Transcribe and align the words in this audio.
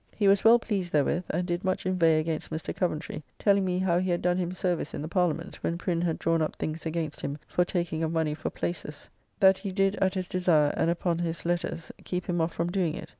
He 0.15 0.27
was 0.27 0.43
well 0.43 0.57
pleased 0.57 0.91
therewith, 0.93 1.25
and 1.29 1.45
did 1.45 1.63
much 1.63 1.85
inveigh 1.85 2.19
against 2.19 2.49
Mr. 2.49 2.75
Coventry; 2.75 3.21
telling 3.37 3.63
me 3.63 3.77
how 3.77 3.99
he 3.99 4.09
had 4.09 4.23
done 4.23 4.37
him 4.39 4.51
service 4.51 4.95
in 4.95 5.03
the 5.03 5.07
Parliament, 5.07 5.57
when 5.57 5.77
Prin 5.77 6.01
had 6.01 6.17
drawn 6.17 6.41
up 6.41 6.55
things 6.55 6.87
against 6.87 7.21
him 7.21 7.37
for 7.47 7.63
taking 7.63 8.01
of 8.01 8.11
money 8.11 8.33
for 8.33 8.49
places; 8.49 9.11
that 9.39 9.59
he 9.59 9.71
did 9.71 9.95
at 9.97 10.15
his 10.15 10.27
desire, 10.27 10.73
and 10.75 10.89
upon 10.89 11.19
his, 11.19 11.45
letters, 11.45 11.91
keep 12.03 12.25
him 12.25 12.41
off 12.41 12.51
from 12.51 12.71
doing 12.71 12.95
it. 12.95 13.09